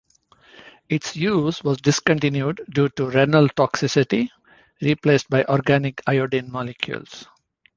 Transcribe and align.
Its 0.89 1.15
use 1.15 1.63
was 1.63 1.77
discontinued 1.77 2.61
due 2.71 2.89
to 2.89 3.07
renal 3.11 3.47
toxicity, 3.49 4.29
replaced 4.81 5.29
by 5.29 5.43
organic 5.43 6.01
iodine 6.07 6.51
molecules. 6.51 7.27